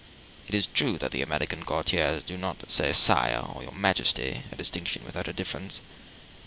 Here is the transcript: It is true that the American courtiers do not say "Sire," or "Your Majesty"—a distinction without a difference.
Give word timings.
It 0.47 0.55
is 0.55 0.65
true 0.65 0.97
that 0.97 1.11
the 1.11 1.21
American 1.21 1.63
courtiers 1.63 2.23
do 2.23 2.35
not 2.35 2.71
say 2.71 2.91
"Sire," 2.91 3.45
or 3.53 3.61
"Your 3.61 3.71
Majesty"—a 3.73 4.55
distinction 4.55 5.05
without 5.05 5.27
a 5.27 5.33
difference. 5.33 5.79